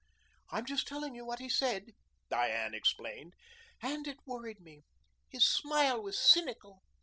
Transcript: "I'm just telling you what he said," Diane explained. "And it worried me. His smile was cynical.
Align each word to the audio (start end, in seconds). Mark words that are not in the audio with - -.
"I'm 0.49 0.65
just 0.65 0.87
telling 0.87 1.13
you 1.13 1.23
what 1.23 1.37
he 1.37 1.47
said," 1.47 1.91
Diane 2.27 2.73
explained. 2.73 3.35
"And 3.83 4.07
it 4.07 4.17
worried 4.25 4.59
me. 4.59 4.81
His 5.29 5.47
smile 5.47 6.01
was 6.01 6.17
cynical. 6.19 6.81